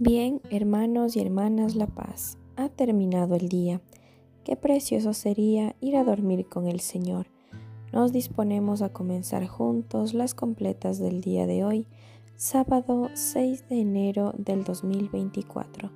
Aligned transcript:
Bien, 0.00 0.40
hermanos 0.50 1.14
y 1.14 1.20
hermanas 1.20 1.76
La 1.76 1.86
Paz, 1.86 2.36
ha 2.56 2.68
terminado 2.68 3.36
el 3.36 3.48
día. 3.48 3.80
Qué 4.42 4.56
precioso 4.56 5.12
sería 5.12 5.76
ir 5.80 5.96
a 5.96 6.02
dormir 6.02 6.48
con 6.48 6.66
el 6.66 6.80
Señor. 6.80 7.28
Nos 7.92 8.12
disponemos 8.12 8.82
a 8.82 8.88
comenzar 8.88 9.46
juntos 9.46 10.12
las 10.12 10.34
completas 10.34 10.98
del 10.98 11.20
día 11.20 11.46
de 11.46 11.62
hoy, 11.62 11.86
sábado 12.34 13.08
6 13.14 13.68
de 13.68 13.82
enero 13.82 14.34
del 14.36 14.64
2024, 14.64 15.92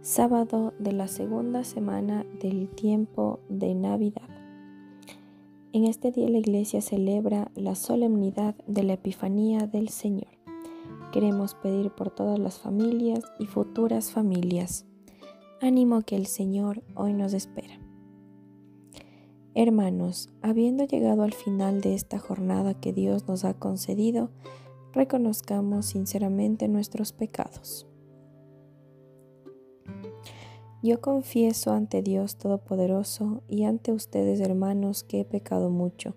sábado 0.00 0.72
de 0.78 0.92
la 0.92 1.06
segunda 1.06 1.64
semana 1.64 2.24
del 2.40 2.70
tiempo 2.70 3.40
de 3.50 3.74
Navidad. 3.74 4.30
En 5.74 5.84
este 5.84 6.12
día 6.12 6.30
la 6.30 6.38
iglesia 6.38 6.80
celebra 6.80 7.50
la 7.54 7.74
solemnidad 7.74 8.54
de 8.66 8.84
la 8.84 8.94
Epifanía 8.94 9.66
del 9.66 9.90
Señor. 9.90 10.33
Queremos 11.14 11.54
pedir 11.54 11.92
por 11.92 12.10
todas 12.10 12.40
las 12.40 12.58
familias 12.58 13.22
y 13.38 13.46
futuras 13.46 14.10
familias. 14.10 14.84
Ánimo 15.60 16.02
que 16.02 16.16
el 16.16 16.26
Señor 16.26 16.82
hoy 16.96 17.12
nos 17.12 17.34
espera. 17.34 17.78
Hermanos, 19.54 20.30
habiendo 20.42 20.82
llegado 20.82 21.22
al 21.22 21.32
final 21.32 21.82
de 21.82 21.94
esta 21.94 22.18
jornada 22.18 22.74
que 22.74 22.92
Dios 22.92 23.28
nos 23.28 23.44
ha 23.44 23.54
concedido, 23.54 24.32
reconozcamos 24.92 25.86
sinceramente 25.86 26.66
nuestros 26.66 27.12
pecados. 27.12 27.86
Yo 30.82 31.00
confieso 31.00 31.70
ante 31.74 32.02
Dios 32.02 32.38
Todopoderoso 32.38 33.44
y 33.46 33.62
ante 33.62 33.92
ustedes, 33.92 34.40
hermanos, 34.40 35.04
que 35.04 35.20
he 35.20 35.24
pecado 35.24 35.70
mucho, 35.70 36.16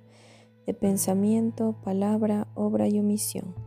de 0.65 0.73
pensamiento, 0.73 1.75
palabra, 1.83 2.47
obra 2.55 2.87
y 2.87 2.97
omisión 2.99 3.66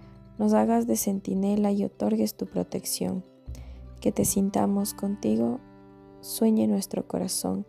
nos 0.41 0.55
hagas 0.55 0.87
de 0.87 0.97
centinela 0.97 1.71
y 1.71 1.83
otorgues 1.83 2.33
tu 2.33 2.47
protección. 2.47 3.23
Que 3.99 4.11
te 4.11 4.25
sintamos 4.25 4.95
contigo, 4.95 5.59
sueñe 6.21 6.65
nuestro 6.65 7.07
corazón 7.07 7.67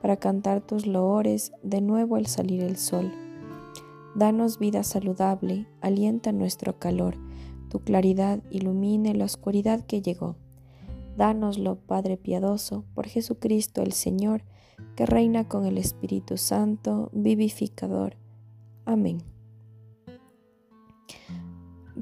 para 0.00 0.16
cantar 0.16 0.62
tus 0.62 0.86
loores 0.86 1.52
de 1.62 1.82
nuevo 1.82 2.16
al 2.16 2.24
salir 2.24 2.62
el 2.62 2.78
sol. 2.78 3.12
Danos 4.14 4.58
vida 4.58 4.84
saludable, 4.84 5.68
alienta 5.82 6.32
nuestro 6.32 6.78
calor, 6.78 7.18
tu 7.68 7.80
claridad 7.80 8.42
ilumine 8.48 9.14
la 9.14 9.26
oscuridad 9.26 9.84
que 9.84 10.00
llegó. 10.00 10.36
Dánoslo, 11.18 11.76
Padre 11.76 12.16
piadoso, 12.16 12.86
por 12.94 13.06
Jesucristo 13.06 13.82
el 13.82 13.92
Señor, 13.92 14.44
que 14.96 15.04
reina 15.04 15.46
con 15.46 15.66
el 15.66 15.76
Espíritu 15.76 16.38
Santo, 16.38 17.10
vivificador. 17.12 18.16
Amén. 18.86 19.33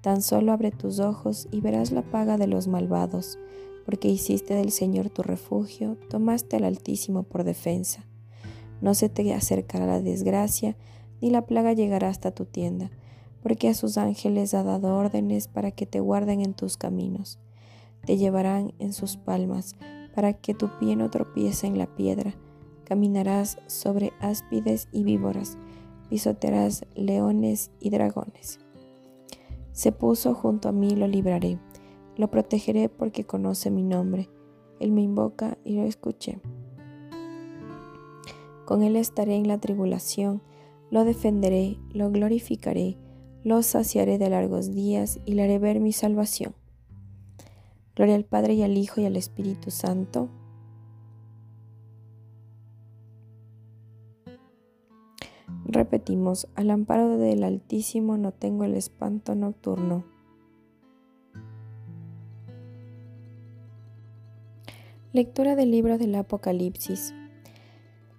Tan 0.00 0.22
solo 0.22 0.52
abre 0.52 0.70
tus 0.70 0.98
ojos 0.98 1.46
y 1.50 1.60
verás 1.60 1.92
la 1.92 2.02
paga 2.02 2.38
de 2.38 2.46
los 2.46 2.68
malvados, 2.68 3.38
porque 3.84 4.08
hiciste 4.08 4.54
del 4.54 4.70
Señor 4.70 5.10
tu 5.10 5.22
refugio, 5.22 5.96
tomaste 6.08 6.56
al 6.56 6.64
Altísimo 6.64 7.22
por 7.22 7.44
defensa. 7.44 8.06
No 8.80 8.94
se 8.94 9.08
te 9.08 9.34
acercará 9.34 9.86
la 9.86 10.00
desgracia, 10.00 10.76
ni 11.20 11.30
la 11.30 11.44
plaga 11.44 11.74
llegará 11.74 12.08
hasta 12.08 12.30
tu 12.30 12.46
tienda, 12.46 12.90
porque 13.42 13.68
a 13.68 13.74
sus 13.74 13.98
ángeles 13.98 14.54
ha 14.54 14.62
dado 14.62 14.96
órdenes 14.96 15.48
para 15.48 15.70
que 15.70 15.86
te 15.86 16.00
guarden 16.00 16.40
en 16.40 16.54
tus 16.54 16.76
caminos. 16.76 17.38
Te 18.06 18.16
llevarán 18.16 18.72
en 18.78 18.94
sus 18.94 19.18
palmas, 19.18 19.76
para 20.14 20.32
que 20.32 20.54
tu 20.54 20.68
pie 20.78 20.96
no 20.96 21.10
tropiece 21.10 21.66
en 21.66 21.78
la 21.78 21.86
piedra. 21.94 22.34
Caminarás 22.84 23.58
sobre 23.66 24.12
áspides 24.20 24.88
y 24.92 25.04
víboras, 25.04 25.58
pisotearás 26.08 26.86
leones 26.94 27.70
y 27.80 27.90
dragones. 27.90 28.58
Se 29.80 29.92
puso 29.92 30.34
junto 30.34 30.68
a 30.68 30.72
mí, 30.72 30.90
lo 30.90 31.08
libraré. 31.08 31.58
Lo 32.14 32.30
protegeré 32.30 32.90
porque 32.90 33.24
conoce 33.24 33.70
mi 33.70 33.82
nombre. 33.82 34.28
Él 34.78 34.92
me 34.92 35.00
invoca 35.00 35.56
y 35.64 35.72
lo 35.76 35.84
escuché. 35.84 36.38
Con 38.66 38.82
él 38.82 38.94
estaré 38.94 39.36
en 39.36 39.48
la 39.48 39.56
tribulación, 39.56 40.42
lo 40.90 41.04
defenderé, 41.04 41.78
lo 41.94 42.10
glorificaré, 42.10 42.98
lo 43.42 43.62
saciaré 43.62 44.18
de 44.18 44.28
largos 44.28 44.70
días 44.70 45.18
y 45.24 45.32
le 45.32 45.44
haré 45.44 45.58
ver 45.58 45.80
mi 45.80 45.94
salvación. 45.94 46.54
Gloria 47.96 48.16
al 48.16 48.26
Padre 48.26 48.52
y 48.52 48.62
al 48.62 48.76
Hijo 48.76 49.00
y 49.00 49.06
al 49.06 49.16
Espíritu 49.16 49.70
Santo 49.70 50.28
Repetimos, 55.72 56.48
al 56.56 56.68
amparo 56.68 57.16
del 57.16 57.44
Altísimo 57.44 58.16
no 58.16 58.32
tengo 58.32 58.64
el 58.64 58.74
espanto 58.74 59.36
nocturno. 59.36 60.04
Lectura 65.12 65.54
del 65.54 65.70
libro 65.70 65.96
del 65.96 66.16
Apocalipsis. 66.16 67.14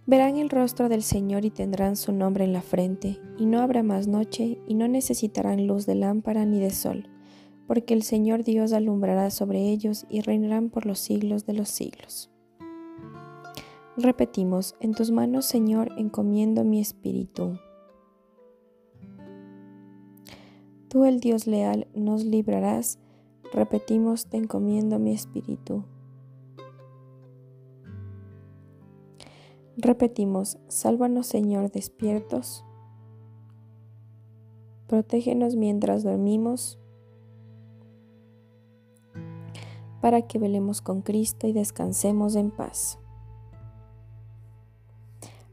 Verán 0.06 0.38
el 0.38 0.50
rostro 0.50 0.88
del 0.88 1.03
Señor 1.03 1.44
y 1.44 1.50
tendrán 1.50 1.97
su 1.97 2.13
nombre 2.13 2.45
en 2.45 2.53
la 2.53 2.62
frente, 2.62 3.19
y 3.38 3.45
no 3.47 3.59
habrá 3.59 3.83
más 3.83 4.07
noche, 4.07 4.57
y 4.66 4.73
no 4.75 4.88
necesitarán 4.88 5.68
luz 5.68 5.85
de 5.85 5.95
lámpara 5.95 6.45
ni 6.45 6.62
de 6.62 6.69
sol, 6.69 7.09
porque 7.68 7.94
el 7.94 8.03
Señor 8.03 8.45
Dios 8.45 8.72
alumbrará 8.72 9.29
sobre 9.29 9.59
ellos 9.59 10.06
y 10.09 10.22
reinarán 10.22 10.69
por 10.69 10.86
los 10.86 11.00
siglos 11.00 11.45
de 11.45 11.54
los 11.54 11.68
siglos. 11.68 12.31
Repetimos, 13.98 14.76
en 14.80 14.94
tus 14.94 15.12
manos, 15.12 15.46
Señor, 15.46 15.92
encomiendo 15.98 16.64
mi 16.64 16.80
espíritu. 16.80 17.60
Tú, 20.88 21.04
el 21.04 21.20
Dios 21.20 21.46
leal, 21.46 21.88
nos 21.94 22.24
librarás. 22.24 23.00
Repetimos, 23.52 24.28
te 24.28 24.38
encomiendo 24.38 24.98
mi 24.98 25.14
espíritu. 25.14 25.84
Repetimos, 29.76 30.58
sálvanos, 30.68 31.28
Señor, 31.28 31.70
despiertos. 31.72 32.66
Protégenos 34.88 35.56
mientras 35.56 36.04
dormimos, 36.04 36.80
para 40.02 40.22
que 40.24 40.40
velemos 40.40 40.82
con 40.82 41.02
Cristo 41.02 41.48
y 41.48 41.54
descansemos 41.54 42.36
en 42.36 42.52
paz. 42.52 43.00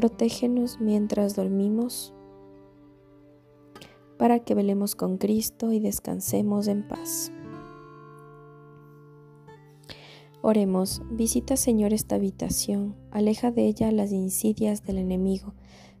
protégenos 0.00 0.80
mientras 0.80 1.36
dormimos, 1.36 2.14
para 4.16 4.38
que 4.38 4.54
velemos 4.54 4.94
con 4.94 5.18
Cristo 5.18 5.72
y 5.72 5.78
descansemos 5.78 6.68
en 6.68 6.88
paz. 6.88 7.30
Oremos, 10.40 11.02
visita 11.10 11.58
Señor 11.58 11.92
esta 11.92 12.14
habitación, 12.14 12.96
aleja 13.10 13.50
de 13.50 13.66
ella 13.66 13.92
las 13.92 14.10
insidias 14.10 14.86
del 14.86 14.96
enemigo, 14.96 15.52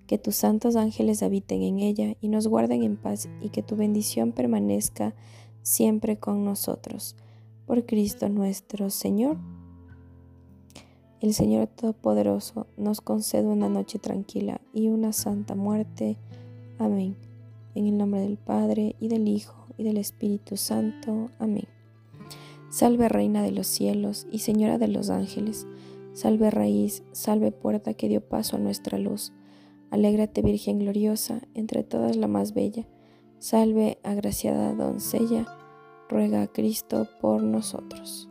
que 0.06 0.16
tus 0.16 0.34
santos 0.34 0.76
ángeles 0.76 1.22
habiten 1.22 1.60
en 1.60 1.80
ella 1.80 2.16
y 2.22 2.28
nos 2.28 2.46
guarden 2.46 2.82
en 2.84 2.96
paz 2.96 3.28
y 3.42 3.50
que 3.50 3.62
tu 3.62 3.76
bendición 3.76 4.32
permanezca 4.32 5.14
siempre 5.60 6.18
con 6.18 6.42
nosotros. 6.42 7.16
Por 7.66 7.84
Cristo 7.84 8.30
nuestro 8.30 8.88
Señor. 8.88 9.36
El 11.20 11.34
Señor 11.34 11.66
Todopoderoso 11.66 12.66
nos 12.78 13.02
concede 13.02 13.46
una 13.46 13.68
noche 13.68 13.98
tranquila 13.98 14.62
y 14.72 14.88
una 14.88 15.12
santa 15.12 15.54
muerte. 15.54 16.16
Amén. 16.78 17.14
En 17.74 17.86
el 17.86 17.98
nombre 17.98 18.20
del 18.20 18.38
Padre 18.38 18.96
y 19.00 19.08
del 19.08 19.28
Hijo 19.28 19.66
y 19.76 19.84
del 19.84 19.98
Espíritu 19.98 20.56
Santo. 20.56 21.30
Amén. 21.38 21.68
Salve 22.70 23.10
Reina 23.10 23.42
de 23.42 23.50
los 23.50 23.66
cielos 23.66 24.28
y 24.32 24.38
Señora 24.38 24.78
de 24.78 24.88
los 24.88 25.10
ángeles, 25.10 25.66
salve 26.14 26.50
raíz, 26.50 27.02
salve 27.12 27.52
puerta 27.52 27.92
que 27.92 28.08
dio 28.08 28.26
paso 28.26 28.56
a 28.56 28.60
nuestra 28.60 28.96
luz. 28.96 29.34
Alégrate 29.90 30.40
Virgen 30.40 30.78
gloriosa, 30.78 31.42
entre 31.52 31.84
todas 31.84 32.16
la 32.16 32.28
más 32.28 32.54
bella. 32.54 32.86
Salve 33.38 33.98
agraciada 34.04 34.72
doncella, 34.72 35.46
ruega 36.08 36.40
a 36.40 36.46
Cristo 36.46 37.08
por 37.20 37.42
nosotros. 37.42 38.29